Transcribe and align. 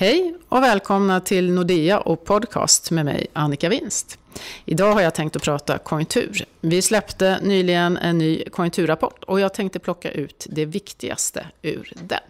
Hej 0.00 0.34
och 0.48 0.62
välkomna 0.62 1.20
till 1.20 1.52
Nordea 1.52 2.00
och 2.00 2.24
podcast 2.24 2.90
med 2.90 3.04
mig 3.04 3.26
Annika 3.32 3.68
Winst. 3.68 4.18
Idag 4.64 4.92
har 4.92 5.00
jag 5.00 5.14
tänkt 5.14 5.36
att 5.36 5.42
prata 5.42 5.78
konjunktur. 5.78 6.44
Vi 6.60 6.82
släppte 6.82 7.38
nyligen 7.42 7.96
en 7.96 8.18
ny 8.18 8.44
konjunkturrapport 8.44 9.24
och 9.24 9.40
jag 9.40 9.54
tänkte 9.54 9.78
plocka 9.78 10.10
ut 10.10 10.46
det 10.50 10.64
viktigaste 10.64 11.46
ur 11.62 11.92
den. 11.94 12.20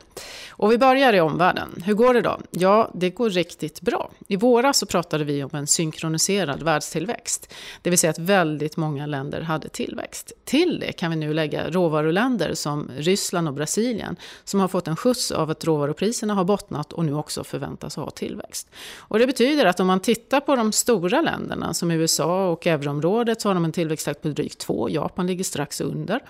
Och 0.50 0.72
vi 0.72 0.78
börjar 0.78 1.12
i 1.12 1.20
omvärlden. 1.20 1.82
Hur 1.86 1.94
går 1.94 2.14
det 2.14 2.20
då? 2.20 2.38
Ja, 2.50 2.90
det 2.94 3.10
går 3.10 3.30
riktigt 3.30 3.80
bra. 3.80 4.10
I 4.28 4.36
våras 4.36 4.78
så 4.78 4.86
pratade 4.86 5.24
vi 5.24 5.44
om 5.44 5.50
en 5.52 5.66
synkroniserad 5.66 6.62
världstillväxt. 6.62 7.54
Det 7.82 7.90
vill 7.90 7.98
säga 7.98 8.10
att 8.10 8.18
väldigt 8.18 8.76
många 8.76 9.06
länder 9.06 9.40
hade 9.40 9.68
tillväxt. 9.68 10.32
Till 10.44 10.80
det 10.80 10.92
kan 10.92 11.10
vi 11.10 11.16
nu 11.16 11.34
lägga 11.34 11.70
råvaruländer 11.70 12.54
som 12.54 12.90
Ryssland 12.96 13.48
och 13.48 13.54
Brasilien 13.54 14.16
som 14.44 14.60
har 14.60 14.68
fått 14.68 14.88
en 14.88 14.96
skjuts 14.96 15.30
av 15.30 15.50
att 15.50 15.64
råvarupriserna 15.64 16.34
har 16.34 16.44
bottnat 16.44 16.92
och 16.92 17.04
nu 17.04 17.14
också 17.14 17.44
förväntas 17.44 17.96
ha 17.96 18.10
tillväxt. 18.10 18.70
Och 18.96 19.18
det 19.18 19.26
betyder 19.26 19.66
att 19.66 19.80
om 19.80 19.86
man 19.86 20.00
tittar 20.00 20.40
på 20.40 20.56
de 20.56 20.72
stora 20.72 21.20
länderna 21.20 21.74
som 21.74 21.90
USA 21.90 22.48
och 22.48 22.66
euroområdet 22.66 23.40
så 23.40 23.48
har 23.48 23.54
de 23.54 23.64
en 23.64 23.72
tillväxttakt 23.72 24.22
på 24.22 24.28
drygt 24.28 24.58
2. 24.58 24.88
Japan 24.90 25.26
ligger 25.26 25.44
strax 25.44 25.80
under. 25.80 26.20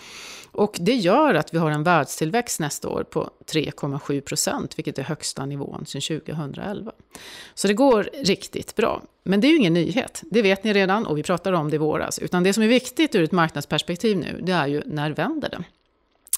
Och 0.53 0.77
det 0.81 0.95
gör 0.95 1.35
att 1.35 1.55
vi 1.55 1.59
har 1.59 1.71
en 1.71 1.83
världstillväxt 1.83 2.61
nästa 2.61 2.89
år 2.89 3.03
på 3.03 3.31
3,7 3.81 4.21
procent, 4.21 4.79
vilket 4.79 4.99
är 4.99 5.03
högsta 5.03 5.47
nivån 5.47 5.87
sedan 5.87 6.21
2011. 6.21 6.93
Så 7.55 7.69
det 7.69 7.75
går 7.75 8.11
riktigt 8.13 8.77
bra. 8.77 9.03
Men 9.25 9.41
det 9.41 9.47
är 9.47 9.51
ju 9.51 9.57
ingen 9.57 9.75
nyhet, 9.75 10.23
det 10.31 10.43
vet 10.43 10.65
ni 10.65 10.73
redan 10.73 11.07
och 11.07 11.19
vi 11.19 11.23
pratade 11.23 11.57
om 11.57 11.71
det 11.71 11.75
i 11.75 11.79
våras. 11.79 12.19
Utan 12.19 12.43
det 12.43 12.53
som 12.53 12.63
är 12.63 12.69
viktigt 12.69 13.15
ur 13.15 13.23
ett 13.23 13.33
marknadsperspektiv 13.33 14.17
nu, 14.17 14.41
det 14.43 14.53
är 14.53 14.67
ju 14.67 14.83
när 14.87 15.11
vänder 15.11 15.49
det? 15.49 15.65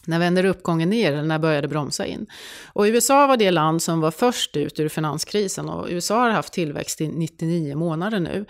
När 0.07 0.19
vänder 0.19 0.45
uppgången 0.45 0.91
ner 0.91 1.13
eller 1.13 1.23
när 1.23 1.39
börjar 1.39 1.63
det 1.63 1.69
bromsa 1.69 2.07
in? 2.07 2.27
Och 2.67 2.85
USA 2.85 3.27
var 3.27 3.37
det 3.37 3.51
land 3.51 3.83
som 3.83 4.01
var 4.01 4.11
först 4.11 4.57
ut 4.57 4.81
ur 4.81 4.89
finanskrisen 4.89 5.69
och 5.69 5.87
USA 5.91 6.21
har 6.21 6.31
haft 6.31 6.53
tillväxt 6.53 7.01
i 7.01 7.09
99 7.09 7.77
månader 7.77 8.21
nu. 8.21 8.45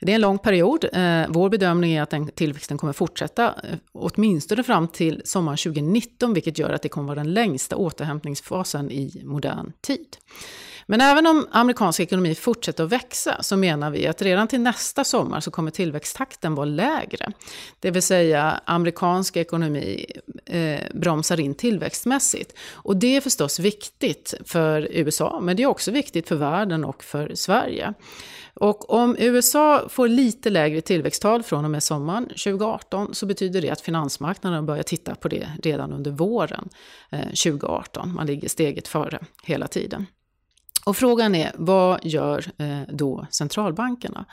Det 0.00 0.12
är 0.12 0.14
en 0.14 0.20
lång 0.20 0.38
period. 0.38 0.84
Eh, 0.92 1.24
vår 1.28 1.48
bedömning 1.48 1.92
är 1.92 2.02
att 2.02 2.10
den 2.10 2.28
tillväxten 2.28 2.78
kommer 2.78 2.92
fortsätta 2.92 3.46
eh, 3.46 3.78
åtminstone 3.92 4.62
fram 4.62 4.88
till 4.88 5.22
sommaren 5.24 5.58
2019 5.58 6.34
vilket 6.34 6.58
gör 6.58 6.70
att 6.70 6.82
det 6.82 6.88
kommer 6.88 7.08
vara 7.08 7.18
den 7.18 7.34
längsta 7.34 7.76
återhämtningsfasen 7.76 8.90
i 8.90 9.22
modern 9.24 9.72
tid. 9.80 10.16
Men 10.90 11.00
även 11.00 11.26
om 11.26 11.46
amerikansk 11.50 12.00
ekonomi 12.00 12.34
fortsätter 12.34 12.84
att 12.84 12.92
växa 12.92 13.42
så 13.42 13.56
menar 13.56 13.90
vi 13.90 14.06
att 14.06 14.22
redan 14.22 14.48
till 14.48 14.60
nästa 14.60 15.04
sommar 15.04 15.40
så 15.40 15.50
kommer 15.50 15.70
tillväxttakten 15.70 16.54
vara 16.54 16.66
lägre. 16.66 17.32
Det 17.80 17.90
vill 17.90 18.02
säga 18.02 18.60
amerikansk 18.64 19.36
ekonomi 19.36 20.06
eh, 20.48 20.80
bromsar 20.94 21.40
in 21.40 21.54
tillväxtmässigt. 21.54 22.58
Och 22.72 22.96
det 22.96 23.16
är 23.16 23.20
förstås 23.20 23.58
viktigt 23.58 24.34
för 24.44 24.88
USA, 24.90 25.40
men 25.42 25.56
det 25.56 25.62
är 25.62 25.66
också 25.66 25.90
viktigt 25.90 26.28
för 26.28 26.36
världen 26.36 26.84
och 26.84 27.04
för 27.04 27.34
Sverige. 27.34 27.94
Och 28.54 28.90
om 28.90 29.16
USA 29.18 29.88
får 29.88 30.08
lite 30.08 30.50
lägre 30.50 30.80
tillväxttal 30.80 31.42
från 31.42 31.64
och 31.64 31.70
med 31.70 31.82
sommaren 31.82 32.24
2018 32.24 33.14
så 33.14 33.26
betyder 33.26 33.62
det 33.62 33.70
att 33.70 33.80
finansmarknaden 33.80 34.66
börjar 34.66 34.82
titta 34.82 35.14
på 35.14 35.28
det 35.28 35.48
redan 35.62 35.92
under 35.92 36.10
våren 36.10 36.68
eh, 37.10 37.20
2018. 37.20 38.14
Man 38.14 38.26
ligger 38.26 38.48
steget 38.48 38.88
före 38.88 39.18
hela 39.44 39.68
tiden. 39.68 40.06
Och 40.88 40.96
frågan 40.96 41.34
är, 41.34 41.52
vad 41.54 42.04
gör 42.04 42.44
eh, 42.58 42.80
då 42.88 43.26
centralbankerna? 43.30 44.24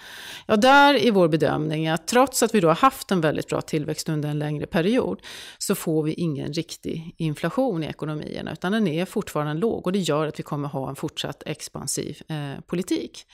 Ja, 0.45 0.55
där 0.55 0.93
är 0.93 1.11
vår 1.11 1.27
bedömning 1.27 1.87
att 1.87 2.07
trots 2.07 2.43
att 2.43 2.55
vi 2.55 2.59
då 2.59 2.67
har 2.67 2.75
haft 2.75 3.11
en 3.11 3.21
väldigt 3.21 3.47
bra 3.47 3.61
tillväxt 3.61 4.09
under 4.09 4.29
en 4.29 4.39
längre 4.39 4.65
period 4.65 5.19
så 5.57 5.75
får 5.75 6.03
vi 6.03 6.13
ingen 6.13 6.53
riktig 6.53 7.15
inflation 7.17 7.83
i 7.83 7.87
ekonomierna 7.87 8.51
utan 8.51 8.71
den 8.71 8.87
är 8.87 9.05
fortfarande 9.05 9.53
låg 9.53 9.85
och 9.87 9.91
det 9.91 9.99
gör 9.99 10.27
att 10.27 10.39
vi 10.39 10.43
kommer 10.43 10.67
ha 10.67 10.89
en 10.89 10.95
fortsatt 10.95 11.43
expansiv 11.45 12.21
eh, 12.27 12.61
politik. 12.67 13.25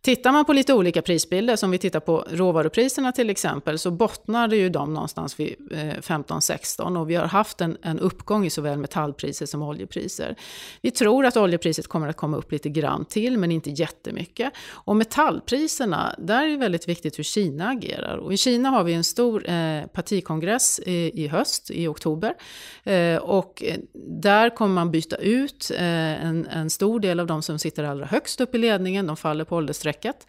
Tittar 0.00 0.32
man 0.32 0.44
på 0.44 0.52
lite 0.52 0.74
olika 0.74 1.02
prisbilder, 1.02 1.56
som 1.56 1.70
vi 1.70 1.78
tittar 1.78 2.00
på 2.00 2.24
råvarupriserna 2.30 3.12
till 3.12 3.30
exempel, 3.30 3.78
så 3.78 3.90
bottnar 3.90 4.48
det 4.48 4.56
ju 4.56 4.68
de 4.68 4.94
någonstans 4.94 5.40
vid 5.40 5.54
eh, 5.70 5.78
15-16 5.78 7.00
och 7.00 7.10
vi 7.10 7.14
har 7.14 7.26
haft 7.26 7.60
en, 7.60 7.76
en 7.82 7.98
uppgång 7.98 8.46
i 8.46 8.50
såväl 8.50 8.78
metallpriser 8.78 9.46
som 9.46 9.62
oljepriser. 9.62 10.36
Vi 10.82 10.90
tror 10.90 11.26
att 11.26 11.36
oljepriset 11.36 11.86
kommer 11.86 12.08
att 12.08 12.16
komma 12.16 12.36
upp 12.36 12.52
lite 12.52 12.67
lite 12.68 12.80
grann 12.80 13.04
till, 13.04 13.38
men 13.38 13.52
inte 13.52 13.70
jättemycket. 13.70 14.52
Och 14.86 14.96
metallpriserna, 14.96 16.14
där 16.18 16.42
är 16.42 16.50
det 16.50 16.56
väldigt 16.56 16.88
viktigt 16.88 17.18
hur 17.18 17.24
Kina 17.24 17.68
agerar. 17.68 18.16
Och 18.16 18.32
i 18.32 18.36
Kina 18.36 18.70
har 18.70 18.84
vi 18.84 18.94
en 18.94 19.04
stor 19.04 19.50
eh, 19.50 19.86
partikongress 19.86 20.80
i, 20.86 21.24
i, 21.24 21.28
höst, 21.28 21.70
i 21.70 21.86
oktober. 21.86 22.34
Eh, 22.84 23.16
och 23.16 23.62
eh, 23.62 23.76
där 24.22 24.50
kommer 24.50 24.74
man 24.74 24.90
byta 24.90 25.16
ut 25.16 25.70
eh, 25.74 26.26
en, 26.26 26.46
en 26.46 26.70
stor 26.70 27.00
del 27.00 27.20
av 27.20 27.26
de 27.26 27.42
som 27.42 27.58
sitter 27.58 27.84
allra 27.84 28.06
högst 28.06 28.40
upp 28.40 28.54
i 28.54 28.58
ledningen, 28.58 29.06
de 29.06 29.16
faller 29.16 29.44
på 29.44 29.56
åldersstrecket. 29.56 30.26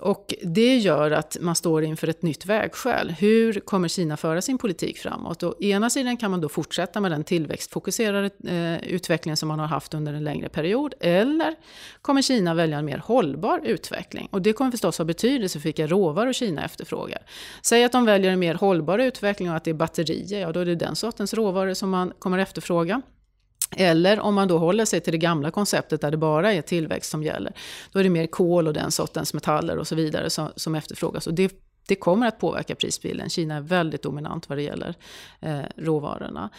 Och 0.00 0.34
det 0.42 0.76
gör 0.76 1.10
att 1.10 1.36
man 1.40 1.54
står 1.54 1.84
inför 1.84 2.08
ett 2.08 2.22
nytt 2.22 2.46
vägskäl. 2.46 3.10
Hur 3.10 3.60
kommer 3.60 3.88
Kina 3.88 4.16
föra 4.16 4.42
sin 4.42 4.58
politik 4.58 4.98
framåt? 4.98 5.42
Och 5.42 5.62
ena 5.62 5.90
sidan 5.90 6.16
kan 6.16 6.30
man 6.30 6.40
då 6.40 6.48
fortsätta 6.48 7.00
med 7.00 7.10
den 7.10 7.24
tillväxtfokuserade 7.24 8.30
eh, 8.48 8.88
utvecklingen 8.88 9.36
som 9.36 9.48
man 9.48 9.58
har 9.58 9.66
haft 9.66 9.94
under 9.94 10.12
en 10.14 10.24
längre 10.24 10.48
period. 10.48 10.94
Eller 11.00 11.54
kommer 12.02 12.22
Kina 12.22 12.54
välja 12.54 12.78
en 12.78 12.84
mer 12.84 12.98
hållbar 12.98 13.60
utveckling? 13.64 14.28
Och 14.30 14.42
det 14.42 14.52
kommer 14.52 14.70
förstås 14.70 14.98
ha 14.98 15.04
betydelse 15.04 15.60
för 15.60 15.64
vilka 15.64 15.86
råvaror 15.86 16.32
Kina 16.32 16.64
efterfrågar. 16.64 17.22
Säg 17.62 17.84
att 17.84 17.92
de 17.92 18.04
väljer 18.04 18.30
en 18.30 18.38
mer 18.38 18.54
hållbar 18.54 18.98
utveckling 18.98 19.50
och 19.50 19.56
att 19.56 19.64
det 19.64 19.70
är 19.70 19.74
batterier, 19.74 20.40
ja 20.40 20.52
då 20.52 20.60
är 20.60 20.64
det 20.64 20.74
den 20.74 20.96
sortens 20.96 21.34
råvaror 21.34 21.74
som 21.74 21.90
man 21.90 22.12
kommer 22.18 22.38
efterfråga. 22.38 23.02
Eller 23.76 24.20
om 24.20 24.34
man 24.34 24.48
då 24.48 24.58
håller 24.58 24.84
sig 24.84 25.00
till 25.00 25.12
det 25.12 25.18
gamla 25.18 25.50
konceptet 25.50 26.00
där 26.00 26.10
det 26.10 26.16
bara 26.16 26.52
är 26.52 26.62
tillväxt 26.62 27.10
som 27.10 27.22
gäller. 27.22 27.52
Då 27.92 27.98
är 27.98 28.04
det 28.04 28.10
mer 28.10 28.26
kol 28.26 28.66
och 28.66 28.74
den 28.74 28.90
sortens 28.90 29.34
metaller 29.34 29.78
och 29.78 29.86
så 29.86 29.94
vidare 29.94 30.30
som, 30.30 30.48
som 30.56 30.74
efterfrågas. 30.74 31.26
Och 31.26 31.34
det, 31.34 31.52
det 31.88 31.94
kommer 31.94 32.26
att 32.26 32.38
påverka 32.38 32.74
prisbilden. 32.74 33.30
Kina 33.30 33.54
är 33.54 33.60
väldigt 33.60 34.02
dominant 34.02 34.48
vad 34.48 34.58
det 34.58 34.62
gäller 34.62 34.94
eh, 35.40 35.60
råvarorna. 35.76 36.50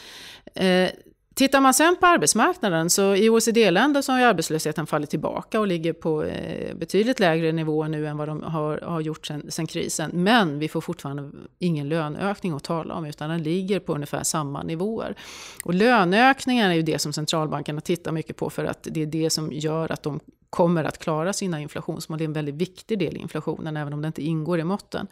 Eh, 0.56 0.90
Tittar 1.36 1.62
man 1.62 1.74
sen 1.74 1.96
på 2.00 2.06
arbetsmarknaden 2.06 2.90
så 2.90 3.16
i 3.16 3.30
OECD-länder 3.30 4.02
så 4.02 4.12
har 4.12 4.20
ju 4.20 4.26
arbetslösheten 4.26 4.88
fallit 4.88 5.10
tillbaka 5.10 5.60
och 5.60 5.68
ligger 5.68 5.94
på 5.94 6.24
eh, 6.24 6.76
betydligt 6.76 7.20
lägre 7.20 7.52
nivå 7.52 7.88
nu 7.88 8.08
än 8.08 8.18
vad 8.18 8.28
de 8.28 8.44
har, 8.44 8.78
har 8.78 9.02
gjort 9.02 9.26
sen, 9.26 9.52
sen, 9.52 9.68
krisen. 9.68 10.12
Men 10.14 10.60
vi 10.60 10.68
får 10.68 10.82
fortfarande 10.82 11.32
ingen 11.60 11.90
löneökning 11.90 12.54
att 12.54 12.64
tala 12.64 12.94
om 12.94 13.06
utan 13.06 13.30
den 13.30 13.44
ligger 13.44 13.80
på 13.80 13.94
ungefär 13.94 14.24
samma 14.24 14.64
nivåer. 14.64 15.16
Och 15.64 15.74
löneökningen 15.74 16.72
är 16.72 16.76
ju 16.76 16.82
det 16.82 17.00
som 17.00 17.14
centralbankerna 17.14 17.82
tittar 17.82 18.12
mycket 18.12 18.38
på 18.38 18.50
för 18.50 18.66
att 18.66 18.88
det 18.92 19.02
är 19.02 19.06
det 19.06 19.30
som 19.30 19.52
gör 19.52 19.92
att 19.92 20.04
de 20.04 20.20
kommer 20.50 20.84
att 20.84 20.98
klara 20.98 21.34
sina 21.34 21.62
inflationsmål. 21.62 22.18
Det 22.18 22.24
är 22.24 22.28
en 22.28 22.34
väldigt 22.34 22.56
viktig 22.56 23.00
del 23.00 23.18
i 23.18 23.20
inflationen, 23.20 23.78
även 23.78 23.94
om 23.94 24.02
det 24.02 24.08
inte 24.08 24.24
ingår 24.24 24.60
i 24.60 24.64
måtten. 24.64 25.08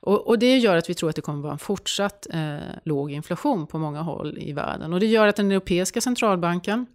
Och, 0.00 0.26
och 0.26 0.38
det 0.38 0.58
gör 0.58 0.76
att 0.76 0.90
vi 0.90 0.94
tror 0.94 1.10
att 1.10 1.16
det 1.16 1.22
kommer 1.22 1.38
att 1.38 1.42
vara 1.42 1.52
en 1.52 1.58
fortsatt 1.58 2.26
eh, 2.30 2.56
låg 2.84 3.12
inflation 3.12 3.66
på 3.66 3.78
många 3.78 4.02
håll 4.02 4.38
i 4.38 4.52
världen. 4.52 4.92
Och 4.92 5.00
det 5.00 5.06
gör 5.06 5.26
att 5.26 5.36
den 5.36 5.50
europeiska 5.50 6.00
centralbanken 6.00 6.86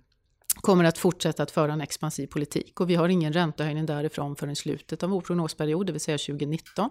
kommer 0.61 0.83
att 0.83 0.97
fortsätta 0.97 1.43
att 1.43 1.51
föra 1.51 1.73
en 1.73 1.81
expansiv 1.81 2.27
politik 2.27 2.79
och 2.79 2.89
vi 2.89 2.95
har 2.95 3.09
ingen 3.09 3.33
räntehöjning 3.33 3.85
därifrån 3.85 4.35
förrän 4.35 4.55
slutet 4.55 5.03
av 5.03 5.09
vår 5.09 5.21
prognosperiod, 5.21 5.85
det 5.85 5.91
vill 5.91 6.01
säga 6.01 6.17
2019. 6.17 6.89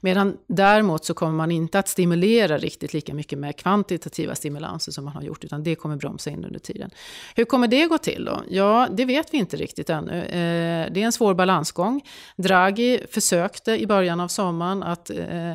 Medan 0.00 0.36
däremot 0.46 1.04
så 1.04 1.14
kommer 1.14 1.32
man 1.32 1.50
inte 1.50 1.78
att 1.78 1.88
stimulera 1.88 2.58
riktigt 2.58 2.92
lika 2.92 3.14
mycket 3.14 3.38
med 3.38 3.56
kvantitativa 3.56 4.34
stimulanser 4.34 4.92
som 4.92 5.04
man 5.04 5.14
har 5.14 5.22
gjort, 5.22 5.44
utan 5.44 5.62
det 5.62 5.74
kommer 5.74 5.96
bromsa 5.96 6.30
in 6.30 6.44
under 6.44 6.58
tiden. 6.58 6.90
Hur 7.34 7.44
kommer 7.44 7.68
det 7.68 7.86
gå 7.86 7.98
till 7.98 8.24
då? 8.24 8.42
Ja, 8.50 8.88
det 8.90 9.04
vet 9.04 9.34
vi 9.34 9.38
inte 9.38 9.56
riktigt 9.56 9.90
ännu. 9.90 10.22
Eh, 10.22 10.92
det 10.92 11.02
är 11.02 11.04
en 11.04 11.12
svår 11.12 11.34
balansgång. 11.34 12.02
Draghi 12.36 13.00
försökte 13.10 13.72
i 13.72 13.86
början 13.86 14.20
av 14.20 14.28
sommaren 14.28 14.82
att 14.82 15.10
eh, 15.10 15.54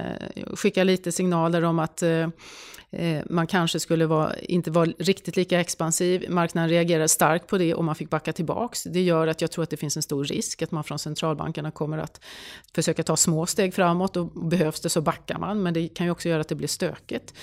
skicka 0.55 0.83
lite 0.83 1.11
signaler 1.11 1.63
om 1.63 1.79
att 1.79 2.03
eh, 2.03 2.27
Eh, 2.93 3.23
man 3.29 3.47
kanske 3.47 3.79
skulle 3.79 4.05
vara, 4.05 4.35
inte 4.39 4.71
vara 4.71 4.85
riktigt 4.85 5.35
lika 5.35 5.59
expansiv. 5.59 6.25
Marknaden 6.29 6.69
reagerar 6.69 7.07
starkt 7.07 7.47
på 7.47 7.57
det 7.57 7.73
och 7.73 7.83
man 7.83 7.95
fick 7.95 8.09
backa 8.09 8.33
tillbaks. 8.33 8.83
Det 8.83 9.01
gör 9.01 9.27
att 9.27 9.41
jag 9.41 9.51
tror 9.51 9.63
att 9.63 9.69
det 9.69 9.77
finns 9.77 9.97
en 9.97 10.03
stor 10.03 10.23
risk 10.23 10.61
att 10.61 10.71
man 10.71 10.83
från 10.83 10.99
centralbankerna 10.99 11.71
kommer 11.71 11.97
att 11.97 12.23
försöka 12.75 13.03
ta 13.03 13.17
små 13.17 13.45
steg 13.45 13.73
framåt 13.73 14.17
och 14.17 14.25
behövs 14.25 14.81
det 14.81 14.89
så 14.89 15.01
backar 15.01 15.39
man. 15.39 15.63
Men 15.63 15.73
det 15.73 15.87
kan 15.87 16.05
ju 16.05 16.11
också 16.11 16.29
göra 16.29 16.41
att 16.41 16.47
det 16.47 16.55
blir 16.55 16.67
stökigt. 16.67 17.33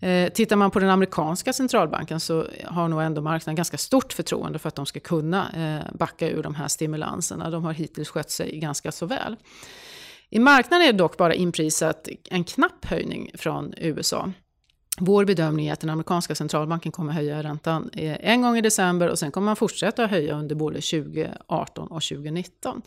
Eh, 0.00 0.32
tittar 0.32 0.56
man 0.56 0.70
på 0.70 0.80
den 0.80 0.90
amerikanska 0.90 1.52
centralbanken 1.52 2.20
så 2.20 2.46
har 2.64 2.88
nog 2.88 3.02
ändå 3.02 3.22
marknaden 3.22 3.56
ganska 3.56 3.78
stort 3.78 4.12
förtroende 4.12 4.58
för 4.58 4.68
att 4.68 4.74
de 4.74 4.86
ska 4.86 5.00
kunna 5.00 5.52
eh, 5.52 5.96
backa 5.98 6.30
ur 6.30 6.42
de 6.42 6.54
här 6.54 6.68
stimulanserna. 6.68 7.50
De 7.50 7.64
har 7.64 7.72
hittills 7.72 8.08
skött 8.08 8.30
sig 8.30 8.58
ganska 8.58 8.92
så 8.92 9.06
väl. 9.06 9.36
I 10.30 10.38
marknaden 10.38 10.88
är 10.88 10.92
det 10.92 10.98
dock 10.98 11.16
bara 11.16 11.34
inprisat 11.34 12.08
en 12.30 12.44
knapp 12.44 12.84
höjning 12.84 13.30
från 13.34 13.74
USA 13.76 14.32
vår 15.00 15.24
bedömning 15.24 15.66
är 15.68 15.72
att 15.72 15.80
den 15.80 15.90
amerikanska 15.90 16.34
centralbanken 16.34 16.92
kommer 16.92 17.12
höja 17.12 17.42
räntan 17.42 17.90
eh, 17.92 18.16
en 18.20 18.42
gång 18.42 18.56
i 18.56 18.60
december 18.60 19.08
och 19.08 19.18
sen 19.18 19.30
kommer 19.30 19.44
man 19.44 19.56
fortsätta 19.56 20.06
höja 20.06 20.34
under 20.34 20.54
både 20.54 20.80
2018 20.80 21.86
och 21.88 22.02
2019. 22.02 22.82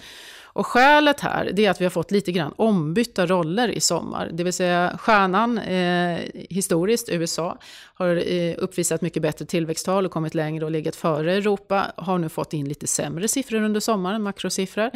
Och 0.55 0.67
skälet 0.67 1.19
här 1.19 1.59
är 1.59 1.69
att 1.69 1.81
vi 1.81 1.85
har 1.85 1.89
fått 1.89 2.11
lite 2.11 2.31
grann 2.31 2.53
ombytta 2.55 3.25
roller 3.25 3.67
i 3.69 3.79
sommar. 3.79 4.29
Det 4.33 4.43
vill 4.43 4.53
säga 4.53 4.97
stjärnan, 4.99 5.57
eh, 5.57 6.19
historiskt, 6.49 7.09
USA, 7.09 7.57
har 7.95 8.31
eh, 8.33 8.55
uppvisat 8.57 9.01
mycket 9.01 9.21
bättre 9.21 9.45
tillväxttal 9.45 10.05
och 10.05 10.11
kommit 10.11 10.33
längre 10.33 10.65
och 10.65 10.71
legat 10.71 10.95
före 10.95 11.33
Europa. 11.33 11.91
Har 11.95 12.17
nu 12.17 12.29
fått 12.29 12.53
in 12.53 12.69
lite 12.69 12.87
sämre 12.87 13.27
siffror 13.27 13.63
under 13.63 13.79
sommaren, 13.79 14.21
makrosiffror. 14.21 14.91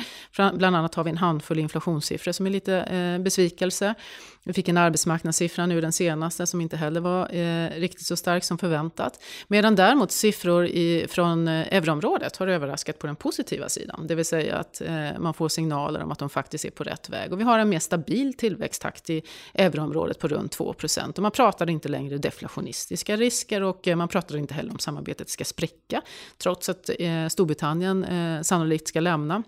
Bland 0.54 0.76
annat 0.76 0.96
har 0.96 1.04
vi 1.04 1.10
en 1.10 1.18
handfull 1.18 1.60
inflationssiffror 1.60 2.32
som 2.32 2.46
är 2.46 2.50
lite 2.50 2.76
eh, 2.76 3.20
besvikelse. 3.20 3.96
Vi 4.44 4.54
fick 4.54 4.70
en 4.70 4.78
arbetsmarknadssiffra 4.78 5.66
nu 5.66 5.82
den 5.82 5.92
senaste 5.92 6.48
som 6.48 6.62
inte 6.62 6.78
heller 6.78 7.02
var 7.02 7.36
eh, 7.36 7.70
riktigt 7.70 8.06
så 8.06 8.16
stark 8.16 8.44
som 8.44 8.58
förväntat. 8.58 9.24
Medan 9.48 9.76
däremot 9.76 10.12
siffror 10.12 10.66
i, 10.66 11.06
från 11.10 11.48
eh, 11.48 11.74
euroområdet 11.74 12.38
har 12.38 12.48
överraskat 12.48 13.00
på 13.00 13.08
den 13.08 13.16
positiva 13.16 13.70
sidan. 13.70 14.08
Det 14.08 14.16
vill 14.16 14.26
säga 14.26 14.56
att 14.56 14.82
eh, 14.82 15.20
man 15.20 15.34
får 15.34 15.50
signaler 15.50 16.04
om 16.04 16.12
att 16.12 16.20
de 16.20 16.30
faktiskt 16.30 16.66
är 16.66 16.70
på 16.70 16.84
rätt 16.84 17.10
väg. 17.10 17.34
Och 17.34 17.40
vi 17.40 17.44
har 17.44 17.60
en 17.60 17.70
mer 17.70 17.80
stabil 17.80 18.34
tillväxttakt 18.34 19.10
i 19.10 19.22
euroområdet 19.54 20.20
på 20.20 20.28
runt 20.28 20.52
2 20.52 20.76
Och 21.08 21.20
man 21.20 21.32
pratar 21.32 21.70
inte 21.70 21.90
längre 21.90 22.18
deflationistiska 22.18 23.16
risker 23.16 23.62
och 23.64 23.88
eh, 23.88 23.96
man 23.96 24.08
pratar 24.08 24.38
inte 24.38 24.54
heller 24.54 24.72
om 24.72 24.80
samarbetet 24.80 25.30
ska 25.30 25.46
spricka. 25.46 26.02
Trots 26.38 26.70
att 26.70 26.90
eh, 27.00 27.28
Storbritannien 27.28 28.04
eh, 28.04 28.42
sannolikt 28.42 28.88
ska 28.88 29.00
lämna 29.00 29.44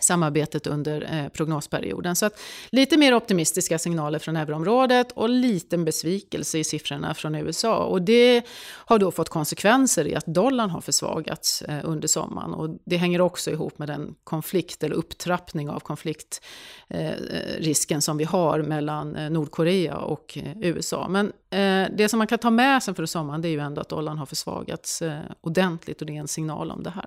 samarbetet 0.00 0.66
under 0.66 1.14
eh, 1.14 1.28
prognosperioden. 1.28 2.16
Så 2.16 2.26
att 2.26 2.40
lite 2.70 2.96
mer 2.96 3.14
optimistiska 3.14 3.78
signaler 3.78 4.18
från 4.18 4.36
euroområdet 4.36 5.12
och 5.12 5.28
liten 5.28 5.84
besvikelse 5.84 6.58
i 6.58 6.64
siffrorna 6.64 7.14
från 7.14 7.34
USA. 7.34 7.76
Och 7.76 8.02
det 8.02 8.42
har 8.68 8.98
då 8.98 9.10
fått 9.10 9.28
konsekvenser 9.28 10.06
i 10.06 10.14
att 10.14 10.26
dollarn 10.26 10.70
har 10.70 10.80
försvagats 10.80 11.62
eh, 11.62 11.80
under 11.84 12.08
sommaren. 12.08 12.54
Och 12.54 12.78
det 12.84 12.96
hänger 12.96 13.20
också 13.20 13.50
ihop 13.50 13.78
med 13.78 13.88
den 13.88 14.14
konflikt 14.24 14.84
eller 14.84 14.96
upptrappning 14.96 15.70
av 15.70 15.80
konfliktrisken 15.80 17.96
eh, 17.96 18.00
som 18.00 18.18
vi 18.18 18.24
har 18.24 18.62
mellan 18.62 19.16
eh, 19.16 19.30
Nordkorea 19.30 19.96
och 19.96 20.38
eh, 20.38 20.58
USA. 20.60 21.08
Men 21.08 21.26
eh, 21.50 21.86
det 21.96 22.08
som 22.08 22.18
man 22.18 22.26
kan 22.26 22.38
ta 22.38 22.50
med 22.50 22.82
sig 22.82 22.94
för 22.94 23.06
sommaren 23.06 23.42
det 23.42 23.48
är 23.48 23.50
ju 23.50 23.60
ändå 23.60 23.80
att 23.80 23.88
dollarn 23.88 24.18
har 24.18 24.26
försvagats 24.26 25.02
eh, 25.02 25.18
ordentligt 25.40 26.00
och 26.00 26.06
det 26.06 26.16
är 26.16 26.20
en 26.20 26.28
signal 26.28 26.70
om 26.70 26.82
det 26.82 26.90
här. 26.90 27.06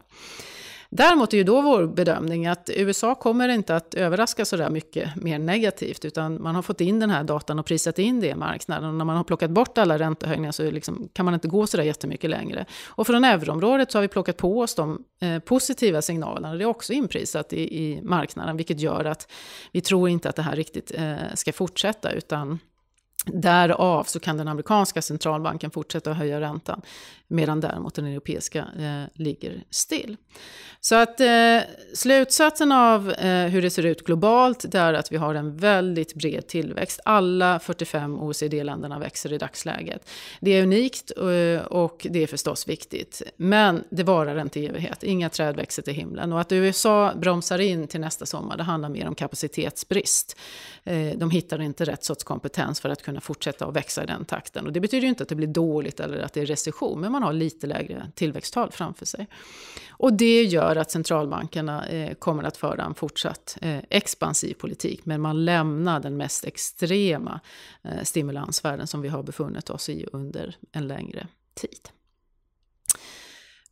Däremot 0.94 1.34
är 1.34 1.38
ju 1.38 1.44
då 1.44 1.62
vår 1.62 1.88
bedömning 1.88 2.48
att 2.48 2.70
USA 2.76 3.16
kommer 3.16 3.50
inte 3.50 3.76
att 3.76 3.94
överraska 3.94 4.46
så 4.46 4.58
där 4.58 4.70
mycket 4.70 5.16
mer 5.16 5.40
negativt, 5.40 6.06
utan 6.06 6.42
man 6.42 6.56
har 6.56 6.62
fått 6.62 6.82
in 6.82 7.00
den 7.00 7.10
här 7.10 7.24
datan 7.24 7.60
och 7.60 7.66
prisat 7.66 8.00
in 8.00 8.20
det 8.20 8.28
i 8.28 8.36
marknaden. 8.36 8.90
Och 8.90 8.96
när 8.96 9.06
man 9.06 9.18
har 9.18 9.24
plockat 9.24 9.52
bort 9.52 9.78
alla 9.78 10.00
räntehöjningar 10.00 10.52
så 10.52 10.72
liksom, 10.72 11.10
kan 11.14 11.26
man 11.26 11.34
inte 11.34 11.48
gå 11.48 11.68
så 11.68 11.78
där 11.78 11.84
jättemycket 11.84 12.30
längre. 12.30 12.66
Och 12.86 13.08
från 13.08 13.24
euroområdet 13.24 13.92
så 13.92 13.98
har 13.98 14.02
vi 14.02 14.08
plockat 14.08 14.38
på 14.38 14.60
oss 14.60 14.76
de 14.76 15.04
eh, 15.22 15.40
positiva 15.40 16.02
signalerna. 16.02 16.56
Det 16.56 16.64
är 16.64 16.66
också 16.66 16.94
inprisat 16.94 17.54
i, 17.54 17.84
i 17.84 18.02
marknaden, 18.02 18.58
vilket 18.58 18.80
gör 18.80 19.06
att 19.06 19.32
vi 19.72 19.82
tror 19.82 20.10
inte 20.10 20.30
att 20.30 20.36
det 20.36 20.42
här 20.42 20.56
riktigt 20.56 20.92
eh, 20.96 21.16
ska 21.34 21.54
fortsätta, 21.54 22.12
utan 22.12 22.60
Därav 23.26 24.04
så 24.04 24.20
kan 24.20 24.38
den 24.38 24.48
amerikanska 24.48 25.02
centralbanken 25.02 25.72
fortsätta 25.72 26.12
att 26.12 26.18
höja 26.18 26.42
räntan 26.42 26.82
medan 27.28 27.60
däremot 27.60 27.96
den 27.96 28.06
europeiska 28.06 28.60
eh, 28.60 29.22
ligger 29.22 29.64
still. 29.70 30.18
Så 30.84 30.96
att 30.96 31.20
eh, 31.20 31.60
slutsatsen 31.94 32.72
av 32.72 33.12
eh, 33.12 33.48
hur 33.48 33.62
det 33.62 33.70
ser 33.70 33.86
ut 33.86 34.06
globalt 34.06 34.76
är 34.76 34.94
att 34.94 35.12
vi 35.12 35.18
har 35.18 35.36
en 35.36 35.58
väldigt 35.58 36.14
bred 36.14 36.48
tillväxt. 36.48 37.00
Alla 37.06 37.60
45 37.60 38.20
OECD-länderna 38.20 39.00
växer 39.00 39.34
i 39.34 39.38
dagsläget. 39.38 40.10
Det 40.40 40.52
är 40.52 40.64
unikt 40.64 41.12
eh, 41.18 41.66
och 41.66 42.08
det 42.10 42.24
är 42.24 42.28
förstås 42.28 42.68
viktigt. 42.68 43.22
Men 43.38 43.84
det 43.90 44.04
varar 44.04 44.42
inte 44.42 44.60
i 44.60 44.68
evighet. 44.68 45.04
Inga 45.04 45.30
träd 45.30 45.56
växer 45.56 45.82
till 45.82 45.94
himlen. 45.94 46.34
Och 46.34 46.42
att 46.42 46.52
USA 46.52 47.14
bromsar 47.16 47.60
in 47.60 47.88
till 47.88 48.00
nästa 48.00 48.26
sommar 48.26 48.58
det 48.58 48.64
handlar 48.64 48.90
mer 48.90 49.08
om 49.08 49.16
kapacitetsbrist. 49.16 50.38
Eh, 50.84 51.18
de 51.18 51.32
hittar 51.32 51.62
inte 51.62 51.86
rätt 51.86 52.04
sorts 52.04 52.24
kompetens 52.24 52.80
för 52.80 52.90
att 52.90 53.04
kunna 53.04 53.11
kunna 53.12 53.22
fortsätta 53.22 53.66
att 53.66 53.76
växa 53.76 54.04
i 54.04 54.06
den 54.06 54.26
takten. 54.26 54.66
Och 54.66 54.74
det 54.74 54.80
betyder 54.80 55.08
inte 55.08 55.24
att 55.24 55.30
det 55.30 55.36
blir 55.36 55.48
dåligt 55.48 56.00
eller 56.00 56.18
att 56.18 56.34
det 56.34 56.42
är 56.42 56.46
recession, 56.46 57.02
men 57.02 57.12
man 57.12 57.24
har 57.24 57.34
lite 57.34 57.68
lägre 57.68 58.12
tillväxttal 58.16 58.72
framför 58.72 59.06
sig. 59.06 59.28
Och 59.90 60.14
det 60.14 60.44
gör 60.44 60.76
att 60.76 60.92
centralbankerna 60.92 61.88
eh, 61.88 62.14
kommer 62.14 62.44
att 62.44 62.58
föra 62.58 62.84
en 62.84 62.94
fortsatt 62.94 63.58
eh, 63.62 63.80
expansiv 63.90 64.54
politik, 64.54 65.06
men 65.06 65.22
man 65.22 65.46
lämnar 65.46 66.00
den 66.00 66.18
mest 66.18 66.46
extrema 66.46 67.40
eh, 67.84 68.04
stimulansvärden 68.04 68.88
som 68.88 69.02
vi 69.02 69.10
har 69.10 69.24
befunnit 69.24 69.70
oss 69.70 69.90
i 69.90 70.06
under 70.14 70.56
en 70.72 70.88
längre 70.88 71.28
tid. 71.54 71.90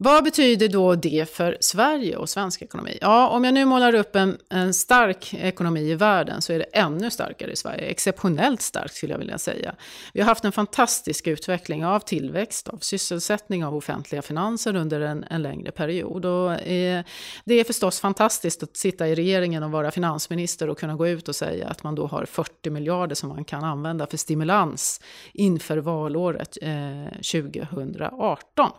Vad 0.01 0.23
betyder 0.23 0.67
då 0.67 0.95
det 0.95 1.29
för 1.29 1.57
Sverige 1.59 2.17
och 2.17 2.29
svensk 2.29 2.61
ekonomi? 2.61 2.97
Ja, 3.01 3.29
om 3.29 3.43
jag 3.43 3.53
nu 3.53 3.65
målar 3.65 3.95
upp 3.95 4.15
en, 4.15 4.37
en, 4.49 4.73
stark 4.73 5.33
ekonomi 5.33 5.91
i 5.91 5.95
världen 5.95 6.41
så 6.41 6.53
är 6.53 6.59
det 6.59 6.63
ännu 6.63 7.11
starkare 7.11 7.51
i 7.51 7.55
Sverige. 7.55 7.81
Exceptionellt 7.81 8.61
starkt 8.61 8.93
skulle 8.93 9.13
jag 9.13 9.19
vilja 9.19 9.37
säga. 9.37 9.75
Vi 10.13 10.21
har 10.21 10.27
haft 10.27 10.45
en 10.45 10.51
fantastisk 10.51 11.27
utveckling 11.27 11.85
av 11.85 11.99
tillväxt, 11.99 12.67
av 12.67 12.77
sysselsättning, 12.77 13.65
av 13.65 13.75
offentliga 13.75 14.21
finanser 14.21 14.75
under 14.75 15.01
en, 15.01 15.25
en 15.29 15.41
längre 15.41 15.71
period. 15.71 16.25
Och, 16.25 16.53
eh, 16.53 17.03
det 17.45 17.53
är 17.53 17.63
förstås 17.63 17.99
fantastiskt 17.99 18.63
att 18.63 18.77
sitta 18.77 19.07
i 19.07 19.15
regeringen 19.15 19.63
och 19.63 19.71
vara 19.71 19.91
finansminister 19.91 20.69
och 20.69 20.79
kunna 20.79 20.95
gå 20.95 21.07
ut 21.07 21.27
och 21.27 21.35
säga 21.35 21.67
att 21.67 21.83
man 21.83 21.95
då 21.95 22.07
har 22.07 22.25
40 22.25 22.69
miljarder 22.69 23.15
som 23.15 23.29
man 23.29 23.45
kan 23.45 23.63
använda 23.63 24.07
för 24.07 24.17
stimulans 24.17 25.01
inför 25.33 25.77
valåret 25.77 26.57
eh, 26.61 27.19
2018. 27.31 28.71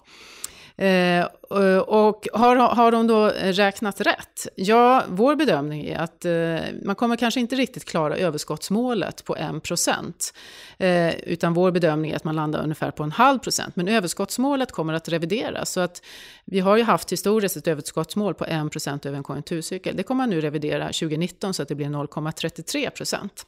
Eh, 0.76 1.18
eh, 1.18 1.78
och 1.78 2.28
har, 2.32 2.56
har 2.56 2.92
de 2.92 3.06
då 3.06 3.26
räknat 3.36 4.00
rätt? 4.00 4.48
Ja, 4.54 5.04
vår 5.08 5.36
bedömning 5.36 5.86
är 5.86 5.98
att 5.98 6.24
eh, 6.24 6.58
man 6.84 6.94
kommer 6.94 7.16
kanske 7.16 7.40
inte 7.40 7.56
riktigt 7.56 7.84
klara 7.84 8.16
överskottsmålet 8.16 9.24
på 9.24 9.36
1 9.36 9.62
procent. 9.62 10.34
Eh, 10.78 11.14
utan 11.14 11.54
vår 11.54 11.70
bedömning 11.70 12.10
är 12.10 12.16
att 12.16 12.24
man 12.24 12.36
landar 12.36 12.62
ungefär 12.62 12.90
på 12.90 13.02
en 13.02 13.12
halv 13.12 13.38
procent. 13.38 13.76
Men 13.76 13.88
överskottsmålet 13.88 14.72
kommer 14.72 14.94
att 14.94 15.08
revideras. 15.08 15.72
Så 15.72 15.80
att 15.80 16.02
vi 16.44 16.60
har 16.60 16.76
ju 16.76 16.82
haft 16.82 17.12
historiskt 17.12 17.56
ett 17.56 17.68
överskottsmål 17.68 18.34
på 18.34 18.44
1 18.44 18.72
procent 18.72 19.06
över 19.06 19.16
en 19.16 19.22
konjunkturcykel. 19.22 19.96
Det 19.96 20.02
kommer 20.02 20.22
man 20.22 20.30
nu 20.30 20.40
revidera 20.40 20.86
2019 20.86 21.54
så 21.54 21.62
att 21.62 21.68
det 21.68 21.74
blir 21.74 21.86
0,33 21.86 22.90
procent. 22.90 23.46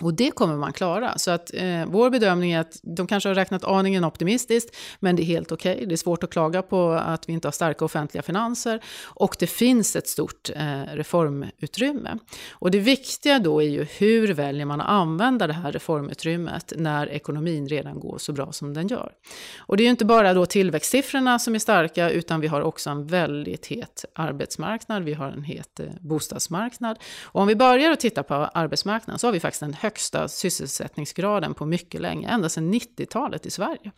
Och 0.00 0.14
det 0.14 0.30
kommer 0.30 0.56
man 0.56 0.72
klara. 0.72 1.18
Så 1.18 1.30
att 1.30 1.54
eh, 1.54 1.86
vår 1.86 2.10
bedömning 2.10 2.52
är 2.52 2.60
att 2.60 2.80
de 2.82 3.06
kanske 3.06 3.28
har 3.28 3.34
räknat 3.34 3.64
aningen 3.64 4.04
optimistiskt, 4.04 4.76
men 5.00 5.16
det 5.16 5.22
är 5.22 5.24
helt 5.24 5.52
okej. 5.52 5.74
Okay. 5.74 5.86
Det 5.86 5.94
är 5.94 5.96
svårt 5.96 6.24
att 6.24 6.30
klaga 6.30 6.62
på 6.62 6.90
att 6.92 7.28
vi 7.28 7.32
inte 7.32 7.48
har 7.48 7.52
starka 7.52 7.84
offentliga 7.84 8.22
finanser 8.22 8.80
och 9.04 9.36
det 9.38 9.46
finns 9.46 9.96
ett 9.96 10.08
stort 10.08 10.50
eh, 10.56 10.82
reformutrymme. 10.94 12.18
Och 12.50 12.70
det 12.70 12.78
viktiga 12.78 13.38
då 13.38 13.62
är 13.62 13.68
ju 13.68 13.86
hur 13.98 14.34
väljer 14.34 14.64
man 14.64 14.80
att 14.80 14.88
använda 14.88 15.46
det 15.46 15.52
här 15.52 15.72
reformutrymmet 15.72 16.72
när 16.76 17.08
ekonomin 17.08 17.68
redan 17.68 18.00
går 18.00 18.18
så 18.18 18.32
bra 18.32 18.52
som 18.52 18.74
den 18.74 18.88
gör. 18.88 19.12
Och 19.58 19.76
det 19.76 19.82
är 19.82 19.84
ju 19.84 19.90
inte 19.90 20.04
bara 20.04 20.34
då 20.34 20.46
tillväxtsiffrorna 20.46 21.38
som 21.38 21.54
är 21.54 21.58
starka, 21.58 22.10
utan 22.10 22.40
vi 22.40 22.46
har 22.46 22.60
också 22.60 22.90
en 22.90 23.06
väldigt 23.06 23.66
het 23.66 24.04
arbetsmarknad. 24.14 25.02
Vi 25.02 25.14
har 25.14 25.28
en 25.28 25.42
het 25.42 25.80
eh, 25.80 25.86
bostadsmarknad. 26.00 26.98
Och 27.24 27.40
om 27.40 27.48
vi 27.48 27.56
börjar 27.56 27.90
att 27.90 28.00
titta 28.00 28.22
på 28.22 28.34
arbetsmarknaden 28.34 29.18
så 29.18 29.26
har 29.26 29.32
vi 29.32 29.40
faktiskt 29.40 29.62
en 29.62 29.74
högsta 29.88 30.28
sysselsättningsgraden 30.28 31.54
på 31.54 31.66
mycket 31.66 32.00
länge, 32.00 32.28
ända 32.28 32.48
sedan 32.48 32.74
90-talet 32.74 33.46
i 33.46 33.50
Sverige. 33.50 33.92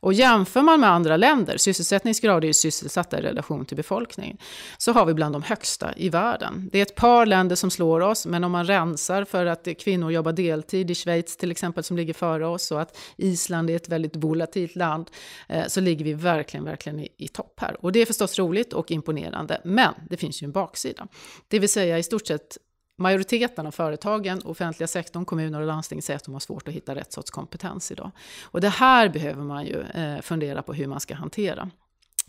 Och 0.00 0.12
jämför 0.12 0.62
man 0.62 0.80
med 0.80 0.90
andra 0.90 1.16
länder, 1.16 1.56
sysselsättningsgrad 1.56 2.44
är 2.44 2.48
ju 2.48 2.54
sysselsatta 2.54 3.18
i 3.18 3.22
relation 3.22 3.64
till 3.64 3.76
befolkningen, 3.76 4.38
så 4.78 4.92
har 4.92 5.06
vi 5.06 5.14
bland 5.14 5.34
de 5.34 5.42
högsta 5.42 5.94
i 5.96 6.08
världen. 6.08 6.68
Det 6.72 6.78
är 6.78 6.82
ett 6.82 6.94
par 6.94 7.26
länder 7.26 7.56
som 7.56 7.70
slår 7.70 8.00
oss, 8.00 8.26
men 8.26 8.44
om 8.44 8.52
man 8.52 8.66
rensar 8.66 9.24
för 9.24 9.46
att 9.46 9.68
kvinnor 9.78 10.12
jobbar 10.12 10.32
deltid 10.32 10.90
i 10.90 10.94
Schweiz 10.94 11.36
till 11.36 11.50
exempel, 11.50 11.84
som 11.84 11.96
ligger 11.96 12.14
före 12.14 12.46
oss, 12.46 12.70
och 12.70 12.80
att 12.80 12.98
Island 13.16 13.70
är 13.70 13.76
ett 13.76 13.88
väldigt 13.88 14.16
volatilt 14.16 14.76
land, 14.76 15.10
eh, 15.48 15.66
så 15.66 15.80
ligger 15.80 16.04
vi 16.04 16.12
verkligen, 16.12 16.64
verkligen 16.64 17.00
i, 17.00 17.08
i 17.16 17.28
topp 17.28 17.54
här. 17.60 17.76
Och 17.80 17.92
det 17.92 18.00
är 18.00 18.06
förstås 18.06 18.38
roligt 18.38 18.72
och 18.72 18.90
imponerande, 18.90 19.60
men 19.64 19.94
det 20.10 20.16
finns 20.16 20.42
ju 20.42 20.44
en 20.44 20.52
baksida. 20.52 21.08
Det 21.48 21.58
vill 21.58 21.68
säga 21.68 21.98
i 21.98 22.02
stort 22.02 22.26
sett 22.26 22.58
Majoriteten 22.96 23.66
av 23.66 23.70
företagen, 23.70 24.42
offentliga 24.44 24.86
sektorn, 24.86 25.24
kommuner 25.24 25.60
och 25.60 25.66
landsting 25.66 26.02
säger 26.02 26.16
att 26.16 26.24
de 26.24 26.34
har 26.34 26.40
svårt 26.40 26.68
att 26.68 26.74
hitta 26.74 26.94
rätt 26.94 27.12
sorts 27.12 27.30
kompetens 27.30 27.92
idag. 27.92 28.10
Och 28.42 28.60
det 28.60 28.68
här 28.68 29.08
behöver 29.08 29.42
man 29.42 29.66
ju 29.66 29.80
eh, 29.80 30.20
fundera 30.20 30.62
på 30.62 30.72
hur 30.72 30.86
man 30.86 31.00
ska 31.00 31.14
hantera. 31.14 31.70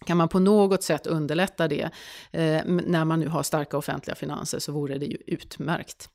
Kan 0.06 0.18
man 0.18 0.30
på 0.30 0.40
något 0.40 0.84
sätt 0.84 1.08
underlätta 1.08 1.68
det 1.68 1.90
eh, 2.32 2.62
när 2.66 3.06
man 3.06 3.20
nu 3.20 3.28
har 3.28 3.44
starka 3.44 3.78
offentliga 3.78 4.16
finanser 4.16 4.60
så 4.60 4.72
vore 4.72 4.98
det 4.98 5.06
ju 5.06 5.18
utmärkt. 5.28 6.10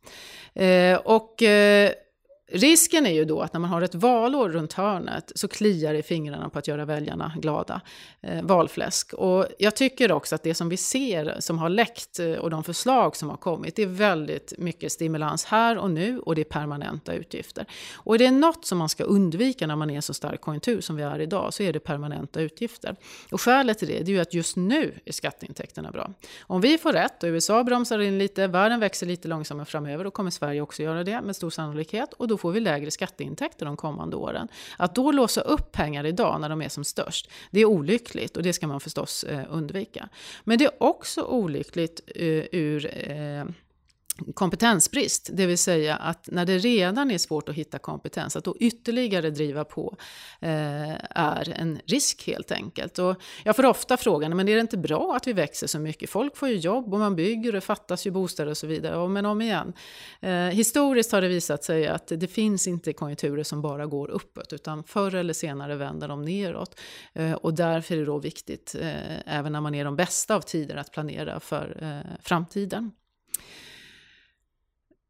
Eh, 0.55 0.97
och 0.97 1.43
eh, 1.43 1.91
Risken 2.53 3.07
är 3.07 3.11
ju 3.11 3.25
då 3.25 3.41
att 3.41 3.53
när 3.53 3.61
man 3.61 3.71
har 3.71 3.83
ett 3.83 3.95
valår 3.95 4.49
runt 4.49 4.73
hörnet 4.73 5.33
så 5.35 5.49
kliar 5.49 5.93
det 5.93 5.99
i 5.99 6.03
fingrarna 6.03 6.49
på 6.49 6.59
att 6.59 6.69
göra 6.69 6.85
väljarna 6.85 7.33
glada. 7.37 7.81
Eh, 8.21 8.43
valfläsk. 8.43 9.13
Och 9.13 9.47
jag 9.59 9.77
tycker 9.77 10.13
också 10.13 10.35
att 10.35 10.43
det 10.43 10.55
som 10.55 10.69
vi 10.69 10.77
ser 10.77 11.37
som 11.39 11.59
har 11.59 11.69
läckt 11.69 12.19
eh, 12.19 12.33
och 12.33 12.51
de 12.51 12.65
förslag 12.65 13.17
som 13.17 13.31
har 13.31 13.37
kommit, 13.37 13.77
det 13.77 13.83
är 13.83 13.87
väldigt 13.87 14.53
mycket 14.59 14.93
stimulans 14.93 15.45
här 15.45 15.79
och 15.79 15.91
nu 15.91 16.21
och 16.21 16.35
det 16.35 16.41
är 16.41 16.45
permanenta 16.45 17.13
utgifter. 17.13 17.67
Och 17.95 18.15
är 18.15 18.19
det 18.19 18.31
något 18.31 18.65
som 18.65 18.79
man 18.79 18.89
ska 18.89 19.05
undvika 19.05 19.67
när 19.67 19.77
man 19.77 19.91
är 19.91 19.99
i 19.99 20.03
så 20.03 20.15
stark 20.15 20.41
konjunktur 20.41 20.81
som 20.81 20.97
vi 20.97 21.03
är 21.03 21.21
idag 21.21 21.55
så 21.55 21.63
är 21.63 21.73
det 21.73 21.81
permanenta 21.81 22.41
utgifter. 22.41 22.97
Och 23.31 23.41
skälet 23.41 23.79
till 23.79 23.89
det, 23.89 23.99
det 23.99 24.13
är 24.13 24.15
ju 24.15 24.21
att 24.21 24.35
just 24.35 24.57
nu 24.57 24.95
är 25.05 25.13
skatteintäkterna 25.13 25.91
bra. 25.91 26.13
Om 26.41 26.61
vi 26.61 26.79
får 26.79 26.93
rätt 26.93 27.23
och 27.23 27.27
USA 27.27 27.65
bromsar 27.65 27.99
in 27.99 28.19
lite, 28.19 28.47
världen 28.47 28.81
växer 28.81 29.07
lite 29.07 29.29
långsammare 29.29 29.67
framöver, 29.67 30.05
då 30.05 30.11
kommer 30.11 30.31
Sverige 30.31 30.61
också 30.61 30.83
göra 30.83 31.05
det 31.05 31.23
med 31.23 31.37
stor 31.37 31.51
sannolikhet 31.51 32.13
och 32.13 32.29
då 32.29 32.40
får 32.41 32.53
vi 32.53 32.61
lägre 32.61 32.91
skatteintäkter 32.91 33.67
de 33.67 33.77
kommande 33.77 34.17
åren. 34.17 34.49
Att 34.77 34.95
då 34.95 35.13
låsa 35.13 35.41
upp 35.41 35.73
pengar 35.73 36.07
idag 36.07 36.41
när 36.41 36.49
de 36.49 36.63
är 36.63 36.69
som 36.69 36.85
störst, 36.85 37.31
det 37.51 37.61
är 37.61 37.65
olyckligt 37.65 38.37
och 38.37 38.43
det 38.43 38.53
ska 38.53 38.67
man 38.67 38.81
förstås 38.81 39.25
eh, 39.25 39.45
undvika. 39.51 40.09
Men 40.45 40.59
det 40.59 40.65
är 40.65 40.83
också 40.83 41.23
olyckligt 41.23 42.01
eh, 42.07 42.45
ur 42.53 43.11
eh, 43.11 43.45
kompetensbrist, 44.35 45.31
det 45.33 45.47
vill 45.47 45.59
säga 45.59 45.97
att 45.97 46.29
när 46.33 46.47
det 46.47 46.59
redan 46.59 47.11
är 47.11 47.19
svårt 47.19 47.49
att 47.49 47.55
hitta 47.55 47.79
kompetens, 47.79 48.37
att 48.37 48.45
då 48.45 48.57
ytterligare 48.61 49.31
driva 49.31 49.65
på 49.65 49.97
eh, 50.41 50.95
är 51.11 51.53
en 51.57 51.81
risk 51.87 52.27
helt 52.27 52.53
enkelt. 52.53 52.99
Och 52.99 53.17
jag 53.45 53.57
får 53.57 53.67
ofta 53.67 53.97
frågan, 53.97 54.37
men 54.37 54.49
är 54.49 54.55
det 54.55 54.61
inte 54.61 54.79
bra 54.79 55.15
att 55.17 55.27
vi 55.27 55.33
växer 55.33 55.67
så 55.67 55.79
mycket? 55.79 56.11
Folk 56.11 56.37
får 56.37 56.49
ju 56.49 56.57
jobb 56.57 56.95
och 56.95 57.01
man 57.01 57.17
bygger 57.17 57.49
och 57.49 57.55
det 57.55 57.61
fattas 57.61 58.07
ju 58.07 58.11
bostäder 58.11 58.51
och 58.51 58.57
så 58.57 58.67
vidare. 58.67 58.97
Och 58.97 59.11
men 59.11 59.27
om 59.27 59.41
igen, 59.41 59.73
eh, 60.21 60.31
historiskt 60.33 61.13
har 61.13 61.21
det 61.21 61.29
visat 61.29 61.65
sig 61.65 61.87
att 61.89 62.13
det 62.17 62.27
finns 62.27 62.67
inte 62.67 62.93
konjunkturer 62.93 63.43
som 63.43 63.63
bara 63.63 63.87
går 63.87 64.11
uppåt, 64.11 64.53
utan 64.53 64.85
förr 64.85 65.15
eller 65.15 65.33
senare 65.33 65.77
vänder 65.77 66.09
de 66.09 66.23
neråt. 66.23 66.81
Eh, 67.13 67.33
och 67.33 67.55
därför 67.55 67.95
är 67.95 67.99
det 67.99 68.05
då 68.05 68.19
viktigt, 68.19 68.77
eh, 68.81 69.37
även 69.39 69.53
när 69.53 69.61
man 69.61 69.75
är 69.75 69.85
de 69.85 69.97
bästa 69.97 70.35
av 70.35 70.41
tider, 70.41 70.77
att 70.77 70.93
planera 70.93 71.41
för 71.41 71.79
eh, 71.83 72.17
framtiden. 72.23 72.91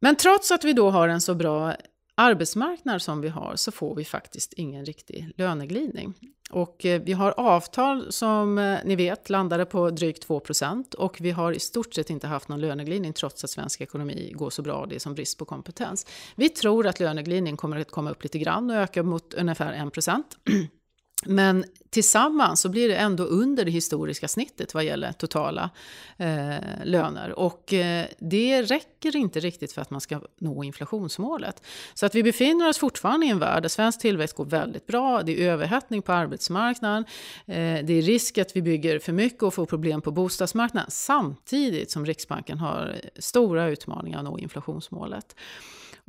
Men 0.01 0.17
trots 0.17 0.51
att 0.51 0.65
vi 0.65 0.73
då 0.73 0.91
har 0.91 1.09
en 1.09 1.21
så 1.21 1.35
bra 1.35 1.75
arbetsmarknad 2.15 3.03
som 3.03 3.21
vi 3.21 3.29
har 3.29 3.57
så 3.57 3.73
får 3.73 3.95
vi 3.95 4.05
faktiskt 4.05 4.53
ingen 4.53 4.85
riktig 4.85 5.33
löneglidning. 5.37 6.15
Och 6.51 6.87
eh, 6.87 7.03
vi 7.03 7.13
har 7.13 7.35
avtal 7.37 8.13
som 8.13 8.59
eh, 8.59 8.79
ni 8.85 8.97
vet 8.97 9.31
landade 9.31 9.65
på 9.65 9.91
drygt 9.91 10.23
2 10.23 10.43
och 10.99 11.17
vi 11.21 11.31
har 11.31 11.53
i 11.53 11.61
stort 11.61 11.95
sett 11.95 12.11
inte 12.11 12.27
haft 12.27 12.49
någon 12.49 12.61
löneglidning 12.61 13.13
trots 13.13 13.45
att 13.45 13.51
svensk 13.51 13.81
ekonomi 13.81 14.33
går 14.35 14.51
så 14.51 14.63
bra. 14.63 14.75
och 14.75 14.89
Det 14.89 14.95
är 14.95 14.99
som 14.99 15.15
brist 15.15 15.39
på 15.39 15.45
kompetens. 15.45 16.07
Vi 16.37 16.49
tror 16.49 16.87
att 16.87 17.01
löneglidning 17.01 17.57
kommer 17.57 17.77
att 17.77 17.91
komma 17.91 18.11
upp 18.11 18.23
lite 18.23 18.39
grann 18.39 18.71
och 18.71 18.77
öka 18.77 19.03
mot 19.03 19.35
ungefär 19.35 19.73
1 19.73 20.71
Men 21.27 21.65
tillsammans 21.91 22.61
så 22.61 22.69
blir 22.69 22.89
det 22.89 22.97
ändå 22.97 23.25
under 23.25 23.65
det 23.65 23.71
historiska 23.71 24.29
snittet 24.29 24.75
vad 24.75 24.85
gäller 24.85 25.13
totala 25.13 25.71
eh, 26.17 26.55
löner. 26.85 27.39
Och 27.39 27.73
eh, 27.73 28.07
det 28.19 28.63
räcker 28.63 29.17
inte 29.17 29.41
riktigt 29.41 29.73
för 29.73 29.83
att 29.83 29.91
man 29.91 30.01
ska 30.01 30.21
nå 30.39 30.65
inflationsmålet. 30.65 31.63
Så 31.95 32.07
att 32.07 32.15
vi 32.15 32.23
befinner 32.23 32.69
oss 32.69 32.79
fortfarande 32.79 33.27
i 33.27 33.29
en 33.29 33.39
värld 33.39 33.63
där 33.63 33.69
svensk 33.69 34.01
tillväxt 34.01 34.37
går 34.37 34.45
väldigt 34.45 34.87
bra. 34.87 35.23
Det 35.23 35.45
är 35.45 35.51
överhettning 35.51 36.03
på 36.03 36.13
arbetsmarknaden. 36.13 37.05
Eh, 37.47 37.85
det 37.85 37.93
är 37.93 38.03
risk 38.03 38.39
att 38.39 38.57
vi 38.57 38.63
bygger 38.63 38.99
för 38.99 39.13
mycket 39.13 39.43
och 39.43 39.55
får 39.55 39.67
problem 39.67 40.01
på 40.01 40.11
bostadsmarknaden 40.11 40.91
samtidigt 40.91 41.91
som 41.91 42.07
Riksbanken 42.07 42.59
har 42.59 43.01
stora 43.19 43.69
utmaningar 43.69 44.19
att 44.19 44.25
nå 44.25 44.39
inflationsmålet. 44.39 45.37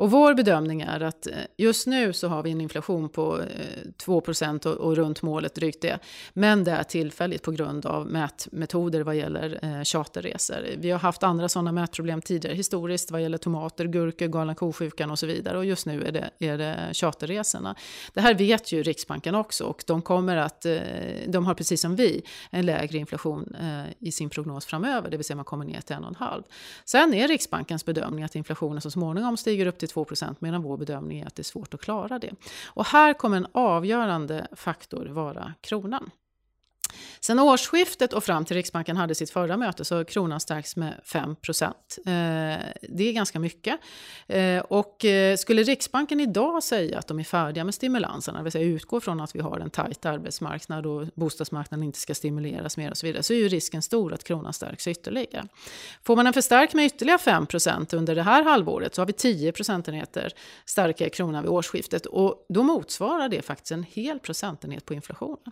Och 0.01 0.11
vår 0.11 0.33
bedömning 0.33 0.81
är 0.81 0.99
att 0.99 1.27
eh, 1.27 1.33
just 1.57 1.87
nu 1.87 2.13
så 2.13 2.27
har 2.27 2.43
vi 2.43 2.51
en 2.51 2.61
inflation 2.61 3.09
på 3.09 3.39
eh, 3.39 3.45
2 3.97 4.17
och, 4.17 4.65
och 4.65 4.95
runt 4.95 5.21
målet 5.21 5.55
drygt 5.55 5.81
det. 5.81 5.99
Men 6.33 6.63
det 6.63 6.71
är 6.71 6.83
tillfälligt 6.83 7.43
på 7.43 7.51
grund 7.51 7.85
av 7.85 8.07
mätmetoder 8.07 9.01
vad 9.01 9.15
gäller 9.15 9.59
eh, 9.61 9.83
charterresor. 9.83 10.65
Vi 10.77 10.91
har 10.91 10.99
haft 10.99 11.23
andra 11.23 11.49
sådana 11.49 11.71
mätproblem 11.71 12.21
tidigare 12.21 12.55
historiskt 12.55 13.11
vad 13.11 13.21
gäller 13.21 13.37
tomater, 13.37 13.85
gurkor, 13.85 14.27
galna 14.27 14.55
kosjukan 14.55 15.11
och 15.11 15.19
så 15.19 15.25
vidare. 15.25 15.57
Och 15.57 15.65
just 15.65 15.85
nu 15.85 16.03
är 16.03 16.11
det, 16.11 16.29
är 16.39 16.57
det 16.57 16.89
charterresorna. 16.93 17.75
Det 18.13 18.21
här 18.21 18.33
vet 18.33 18.71
ju 18.71 18.83
Riksbanken 18.83 19.35
också 19.35 19.63
och 19.63 19.83
de 19.87 20.01
kommer 20.01 20.37
att, 20.37 20.65
eh, 20.65 20.79
de 21.27 21.45
har 21.45 21.53
precis 21.53 21.81
som 21.81 21.95
vi 21.95 22.23
en 22.49 22.65
lägre 22.65 22.97
inflation 22.97 23.55
eh, 23.61 24.07
i 24.07 24.11
sin 24.11 24.29
prognos 24.29 24.65
framöver, 24.65 25.09
det 25.09 25.17
vill 25.17 25.25
säga 25.25 25.35
man 25.35 25.45
kommer 25.45 25.65
ner 25.65 25.81
till 25.81 25.95
1,5. 25.95 26.43
Sen 26.85 27.13
är 27.13 27.27
Riksbankens 27.27 27.85
bedömning 27.85 28.23
att 28.23 28.35
inflationen 28.35 28.81
så 28.81 28.91
småningom 28.91 29.37
stiger 29.37 29.65
upp 29.65 29.77
till 29.77 29.90
2 29.93 30.05
medan 30.39 30.61
vår 30.61 30.77
bedömning 30.77 31.19
är 31.19 31.27
att 31.27 31.35
det 31.35 31.41
är 31.41 31.43
svårt 31.43 31.73
att 31.73 31.81
klara 31.81 32.19
det. 32.19 32.31
Och 32.65 32.85
här 32.85 33.13
kommer 33.13 33.37
en 33.37 33.47
avgörande 33.51 34.47
faktor 34.55 35.05
vara 35.05 35.53
kronan. 35.61 36.11
Sen 37.23 37.39
årsskiftet 37.39 38.13
och 38.13 38.23
fram 38.23 38.45
till 38.45 38.55
Riksbanken 38.55 38.97
hade 38.97 39.15
sitt 39.15 39.29
förra 39.29 39.57
möte 39.57 39.85
så 39.85 39.95
har 39.95 40.03
kronan 40.03 40.39
stärkts 40.39 40.75
med 40.75 41.01
5 41.03 41.35
procent. 41.35 41.97
Eh, 41.97 42.11
det 42.89 43.03
är 43.03 43.13
ganska 43.13 43.39
mycket. 43.39 43.79
Eh, 44.27 44.59
och 44.59 45.05
eh, 45.05 45.35
skulle 45.35 45.63
Riksbanken 45.63 46.19
idag 46.19 46.63
säga 46.63 46.99
att 46.99 47.07
de 47.07 47.19
är 47.19 47.23
färdiga 47.23 47.63
med 47.63 47.73
stimulanserna, 47.73 48.37
det 48.37 48.43
vill 48.43 48.51
säga 48.51 48.65
utgår 48.65 48.99
från 48.99 49.21
att 49.21 49.35
vi 49.35 49.39
har 49.39 49.59
en 49.59 49.69
tajt 49.69 50.05
arbetsmarknad 50.05 50.85
och 50.85 51.07
bostadsmarknaden 51.15 51.83
inte 51.83 51.99
ska 51.99 52.15
stimuleras 52.15 52.77
mer 52.77 52.91
och 52.91 52.97
så 52.97 53.05
vidare, 53.05 53.23
så 53.23 53.33
är 53.33 53.37
ju 53.37 53.47
risken 53.47 53.81
stor 53.81 54.13
att 54.13 54.23
kronan 54.23 54.53
stärks 54.53 54.87
ytterligare. 54.87 55.47
Får 56.03 56.15
man 56.15 56.27
en 56.27 56.33
förstärkning 56.33 56.79
med 56.79 56.85
ytterligare 56.85 57.19
5 57.19 57.45
procent 57.45 57.93
under 57.93 58.15
det 58.15 58.23
här 58.23 58.43
halvåret 58.43 58.95
så 58.95 59.01
har 59.01 59.07
vi 59.07 59.13
10 59.13 59.51
procentenheter 59.51 60.33
starkare 60.65 61.09
krona 61.09 61.41
vid 61.41 61.49
årsskiftet 61.49 62.05
och 62.05 62.45
då 62.49 62.63
motsvarar 62.63 63.29
det 63.29 63.41
faktiskt 63.41 63.71
en 63.71 63.83
hel 63.83 64.19
procentenhet 64.19 64.85
på 64.85 64.93
inflationen. 64.93 65.51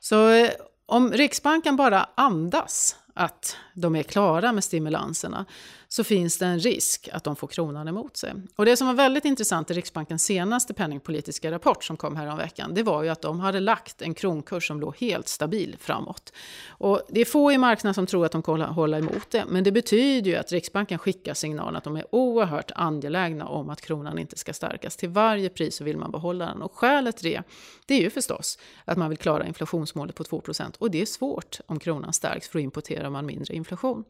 Så 0.00 0.28
eh, 0.28 0.50
om 0.90 1.12
Riksbanken 1.12 1.76
bara 1.76 2.08
andas 2.14 2.96
att 3.14 3.56
de 3.74 3.96
är 3.96 4.02
klara 4.02 4.52
med 4.52 4.64
stimulanserna 4.64 5.44
så 5.92 6.04
finns 6.04 6.38
det 6.38 6.46
en 6.46 6.58
risk 6.58 7.08
att 7.12 7.24
de 7.24 7.36
får 7.36 7.46
kronan 7.48 7.88
emot 7.88 8.16
sig. 8.16 8.34
Och 8.56 8.64
det 8.64 8.76
som 8.76 8.86
var 8.86 8.94
väldigt 8.94 9.24
intressant 9.24 9.70
i 9.70 9.74
Riksbankens 9.74 10.24
senaste 10.24 10.74
penningpolitiska 10.74 11.50
rapport 11.50 11.84
som 11.84 11.96
kom 11.96 12.16
häromveckan, 12.16 12.74
det 12.74 12.82
var 12.82 13.02
ju 13.02 13.08
att 13.08 13.22
de 13.22 13.40
hade 13.40 13.60
lagt 13.60 14.02
en 14.02 14.14
kronkurs 14.14 14.66
som 14.66 14.80
låg 14.80 14.96
helt 14.96 15.28
stabil 15.28 15.76
framåt. 15.80 16.32
Och 16.68 17.00
det 17.08 17.20
är 17.20 17.24
få 17.24 17.52
i 17.52 17.58
marknaden 17.58 17.94
som 17.94 18.06
tror 18.06 18.26
att 18.26 18.32
de 18.32 18.42
kommer 18.42 18.64
hålla 18.64 18.98
emot 18.98 19.30
det, 19.30 19.44
men 19.48 19.64
det 19.64 19.72
betyder 19.72 20.30
ju 20.30 20.36
att 20.36 20.52
Riksbanken 20.52 20.98
skickar 20.98 21.34
signalen 21.34 21.76
att 21.76 21.84
de 21.84 21.96
är 21.96 22.14
oerhört 22.14 22.70
angelägna 22.74 23.48
om 23.48 23.70
att 23.70 23.80
kronan 23.80 24.18
inte 24.18 24.38
ska 24.38 24.52
stärkas. 24.52 24.96
Till 24.96 25.08
varje 25.08 25.48
pris 25.48 25.76
så 25.76 25.84
vill 25.84 25.96
man 25.96 26.10
behålla 26.10 26.46
den. 26.46 26.62
Och 26.62 26.74
skälet 26.74 27.16
till 27.16 27.30
det, 27.30 27.42
det 27.86 27.94
är 27.94 28.00
ju 28.00 28.10
förstås 28.10 28.58
att 28.84 28.98
man 28.98 29.08
vill 29.08 29.18
klara 29.18 29.46
inflationsmålet 29.46 30.14
på 30.14 30.24
2% 30.24 30.74
och 30.78 30.90
det 30.90 31.02
är 31.02 31.06
svårt 31.06 31.60
om 31.66 31.78
kronan 31.78 32.12
stärks 32.12 32.48
för 32.48 32.58
att 32.58 32.62
importerar 32.62 33.10
man 33.10 33.26
mindre 33.26 33.54
inflation. 33.54 34.04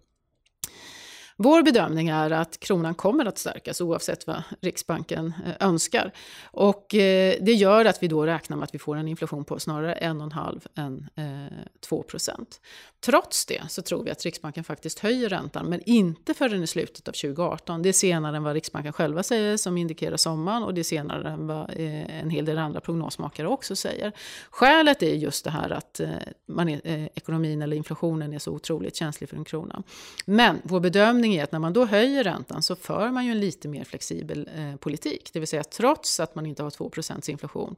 Vår 1.42 1.62
bedömning 1.62 2.08
är 2.08 2.30
att 2.30 2.60
kronan 2.60 2.94
kommer 2.94 3.26
att 3.26 3.38
stärkas 3.38 3.80
oavsett 3.80 4.26
vad 4.26 4.42
Riksbanken 4.60 5.34
eh, 5.46 5.66
önskar. 5.68 6.12
Och 6.42 6.94
eh, 6.94 7.34
det 7.40 7.52
gör 7.52 7.84
att 7.84 8.02
vi 8.02 8.08
då 8.08 8.26
räknar 8.26 8.56
med 8.56 8.64
att 8.64 8.74
vi 8.74 8.78
får 8.78 8.96
en 8.96 9.08
inflation 9.08 9.44
på 9.44 9.60
snarare 9.60 9.94
1,5 9.94 10.60
än 10.74 11.08
eh, 11.14 11.52
2 11.80 12.02
procent. 12.02 12.60
Trots 13.04 13.46
det 13.46 13.62
så 13.68 13.82
tror 13.82 14.04
vi 14.04 14.10
att 14.10 14.24
Riksbanken 14.24 14.64
faktiskt 14.64 14.98
höjer 14.98 15.28
räntan, 15.28 15.66
men 15.66 15.80
inte 15.86 16.34
förrän 16.34 16.62
i 16.62 16.66
slutet 16.66 17.08
av 17.08 17.12
2018. 17.12 17.82
Det 17.82 17.88
är 17.88 17.92
senare 17.92 18.36
än 18.36 18.42
vad 18.42 18.54
Riksbanken 18.54 18.92
själva 18.92 19.22
säger 19.22 19.56
som 19.56 19.76
indikerar 19.76 20.16
sommaren 20.16 20.62
och 20.62 20.74
det 20.74 20.80
är 20.80 20.84
senare 20.84 21.30
än 21.30 21.46
vad 21.46 21.70
en 21.76 22.30
hel 22.30 22.44
del 22.44 22.58
andra 22.58 22.80
prognosmakare 22.80 23.48
också 23.48 23.76
säger. 23.76 24.12
Skälet 24.50 25.02
är 25.02 25.14
just 25.14 25.44
det 25.44 25.50
här 25.50 25.70
att 25.70 26.00
man 26.46 26.68
är, 26.68 27.08
ekonomin 27.14 27.62
eller 27.62 27.76
inflationen 27.76 28.32
är 28.32 28.38
så 28.38 28.52
otroligt 28.52 28.96
känslig 28.96 29.28
för 29.28 29.36
en 29.36 29.44
krona. 29.44 29.82
Men 30.26 30.60
vår 30.64 30.80
bedömning 30.80 31.29
bedömning 31.30 31.40
är 31.40 31.44
att 31.44 31.52
när 31.52 31.58
man 31.58 31.72
då 31.72 31.84
höjer 31.84 32.24
räntan 32.24 32.62
så 32.62 32.76
för 32.76 33.10
man 33.10 33.24
ju 33.24 33.30
en 33.30 33.40
lite 33.40 33.68
mer 33.68 33.84
flexibel 33.84 34.48
eh, 34.54 34.76
politik. 34.76 35.30
Det 35.32 35.40
vill 35.40 35.48
säga 35.48 35.64
trots 35.64 36.20
att 36.20 36.34
man 36.34 36.46
inte 36.46 36.62
har 36.62 36.70
2% 36.70 37.30
inflation 37.30 37.76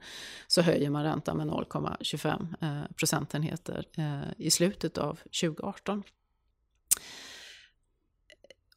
så 0.48 0.62
höjer 0.62 0.90
man 0.90 1.04
räntan 1.04 1.36
med 1.36 1.46
0,25 1.46 2.54
eh, 2.60 2.90
procentenheter 2.96 3.86
eh, 3.96 4.46
i 4.46 4.50
slutet 4.50 4.98
av 4.98 5.18
2018. 5.40 6.02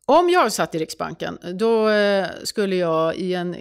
Om 0.08 0.30
jag 0.30 0.52
satt 0.54 0.76
i 0.76 0.80
Riksbanken, 0.80 1.38
då 1.54 1.90
eh, 1.90 2.28
skulle 2.44 2.76
jag 2.76 3.16
i 3.16 3.34
en 3.34 3.56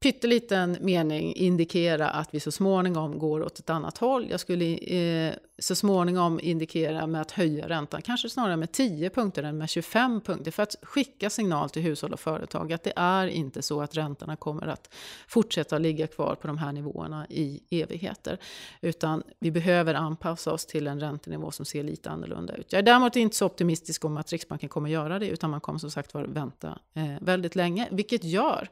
pytteliten 0.00 0.76
mening 0.80 1.34
indikera 1.34 2.10
att 2.10 2.34
vi 2.34 2.40
så 2.40 2.52
småningom 2.52 3.18
går 3.18 3.42
åt 3.42 3.58
ett 3.58 3.70
annat 3.70 3.98
håll. 3.98 4.26
Jag 4.30 4.40
skulle 4.40 4.64
eh, 4.76 5.34
så 5.60 5.74
småningom 5.74 6.40
indikera 6.42 7.06
med 7.06 7.20
att 7.20 7.30
höja 7.30 7.68
räntan, 7.68 8.02
kanske 8.02 8.28
snarare 8.28 8.56
med 8.56 8.72
10 8.72 9.10
punkter 9.10 9.42
än 9.42 9.58
med 9.58 9.68
25 9.68 10.20
punkter, 10.20 10.50
för 10.50 10.62
att 10.62 10.76
skicka 10.82 11.30
signal 11.30 11.70
till 11.70 11.82
hushåll 11.82 12.12
och 12.12 12.20
företag 12.20 12.72
att 12.72 12.82
det 12.82 12.92
är 12.96 13.26
inte 13.26 13.62
så 13.62 13.82
att 13.82 13.96
räntorna 13.96 14.36
kommer 14.36 14.66
att 14.66 14.94
fortsätta 15.28 15.78
ligga 15.78 16.06
kvar 16.06 16.34
på 16.34 16.46
de 16.46 16.58
här 16.58 16.72
nivåerna 16.72 17.26
i 17.30 17.60
evigheter, 17.70 18.38
utan 18.80 19.22
vi 19.38 19.50
behöver 19.50 19.94
anpassa 19.94 20.52
oss 20.52 20.66
till 20.66 20.86
en 20.86 21.00
räntenivå 21.00 21.50
som 21.50 21.66
ser 21.66 21.82
lite 21.82 22.10
annorlunda 22.10 22.54
ut. 22.54 22.72
Jag 22.72 22.78
är 22.78 22.82
däremot 22.82 23.16
inte 23.16 23.36
så 23.36 23.46
optimistisk 23.46 24.04
om 24.04 24.16
att 24.16 24.32
Riksbanken 24.32 24.68
kommer 24.68 24.90
göra 24.90 25.18
det, 25.18 25.28
utan 25.28 25.50
man 25.50 25.59
man 25.60 25.64
kommer 25.64 25.78
som 25.78 25.90
sagt 25.90 26.14
var 26.14 26.24
vänta 26.24 26.78
eh, 26.94 27.14
väldigt 27.20 27.56
länge, 27.56 27.88
vilket 27.90 28.24
gör 28.24 28.68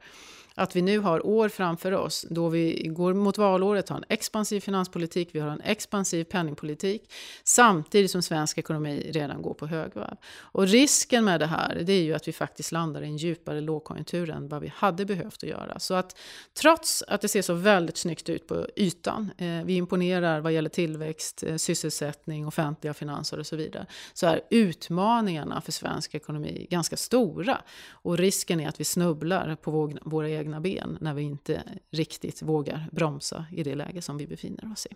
att 0.59 0.77
vi 0.77 0.83
nu 0.83 0.99
har 0.99 1.27
år 1.27 1.49
framför 1.49 1.93
oss 1.93 2.27
då 2.31 2.49
vi 2.49 2.89
går 2.89 3.15
mot 3.15 3.39
valåret, 3.39 3.89
har 3.89 3.97
en 3.97 4.05
expansiv 4.09 4.61
finanspolitik, 4.61 5.29
vi 5.33 5.41
har 5.41 5.51
en 5.51 5.61
expansiv 5.61 6.25
penningpolitik 6.25 7.13
samtidigt 7.45 8.11
som 8.11 8.23
svensk 8.23 8.59
ekonomi 8.59 9.11
redan 9.15 9.43
går 9.43 9.55
på 9.55 9.67
högvarv. 9.67 10.17
Och 10.41 10.69
risken 10.69 11.25
med 11.25 11.41
det 11.41 11.47
här 11.47 11.83
det 11.87 11.93
är 11.93 12.03
ju 12.03 12.15
att 12.15 12.29
vi 12.29 12.33
faktiskt 12.33 12.73
landar 12.73 13.03
i 13.03 13.07
en 13.07 13.17
djupare 13.17 13.61
lågkonjunktur 13.61 14.31
än 14.31 14.49
vad 14.49 14.63
vi 14.63 14.73
hade 14.77 15.05
behövt 15.05 15.43
att 15.43 15.49
göra. 15.49 15.79
Så 15.79 15.95
att 15.95 16.17
trots 16.61 17.05
att 17.09 17.21
det 17.21 17.29
ser 17.29 17.43
så 17.43 17.55
väldigt 17.55 17.97
snyggt 17.97 18.29
ut 18.29 18.47
på 18.47 18.67
ytan, 18.77 19.31
eh, 19.39 19.65
vi 19.65 19.75
imponerar 19.75 20.41
vad 20.41 20.53
gäller 20.53 20.71
tillväxt, 20.71 21.43
eh, 21.43 21.57
sysselsättning, 21.57 22.47
offentliga 22.47 22.95
finanser 22.95 23.39
och 23.39 23.47
så 23.47 23.57
vidare, 23.57 23.87
så 24.15 24.27
är 24.27 24.41
utmaningarna 24.51 25.61
för 25.61 25.73
svensk 25.73 26.15
ekonomi 26.15 26.67
ganska 26.79 26.97
stora. 26.97 27.61
Och 27.91 28.19
risken 28.19 28.61
är 28.61 28.69
att 28.69 28.81
vi 28.81 28.85
snubblar 28.85 29.57
på 29.57 29.93
våra 30.05 30.31
egna 30.31 30.49
egna 30.49 30.61
ben 30.61 30.99
när 31.01 31.15
vi 31.15 31.23
inte 31.23 31.63
riktigt 31.91 32.43
vågar 32.43 32.89
bromsa 32.93 33.47
i 33.53 33.63
det 33.63 33.75
läge 33.75 34.03
som 34.03 34.19
vi 34.19 34.27
befinner 34.27 34.73
oss 34.73 34.87
i. 34.87 34.91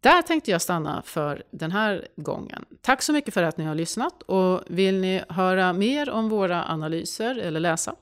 Där 0.00 0.22
tänkte 0.22 0.50
jag 0.50 0.62
stanna 0.62 1.02
för 1.02 1.42
den 1.50 1.72
här 1.72 2.08
gången. 2.16 2.64
Tack 2.80 3.02
så 3.02 3.12
mycket 3.12 3.34
för 3.34 3.42
att 3.42 3.56
ni 3.56 3.64
har 3.64 3.74
lyssnat 3.74 4.22
och 4.22 4.62
vill 4.66 5.00
ni 5.00 5.22
höra 5.28 5.72
mer 5.72 6.10
om 6.10 6.28
våra 6.28 6.64
analyser 6.64 7.38
eller 7.38 7.60
läsa 7.60 7.94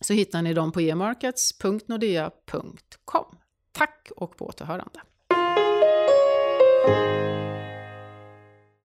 så 0.00 0.12
hittar 0.12 0.42
ni 0.42 0.54
dem 0.54 0.72
på 0.72 0.80
emarkets.nordea.com. 0.80 3.36
Tack 3.72 4.10
och 4.16 4.36
på 4.36 4.46
återhörande. 4.46 5.00